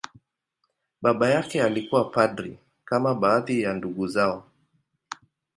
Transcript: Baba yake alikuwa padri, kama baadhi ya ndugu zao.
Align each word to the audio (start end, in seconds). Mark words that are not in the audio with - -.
Baba 1.01 1.29
yake 1.29 1.63
alikuwa 1.63 2.05
padri, 2.05 2.57
kama 2.85 3.15
baadhi 3.15 3.61
ya 3.61 3.73
ndugu 3.73 4.07
zao. 4.07 4.45